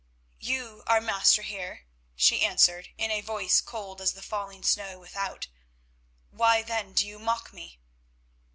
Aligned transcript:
"You 0.39 0.81
are 0.87 0.99
master 0.99 1.43
here," 1.43 1.85
she 2.15 2.41
answered, 2.43 2.87
in 2.97 3.11
a 3.11 3.21
voice 3.21 3.61
cold 3.61 4.01
as 4.01 4.13
the 4.13 4.23
falling 4.23 4.63
snow 4.63 4.97
without, 4.97 5.45
"why 6.31 6.63
then 6.63 6.93
do 6.93 7.05
you 7.05 7.19
mock 7.19 7.53
me?" 7.53 7.79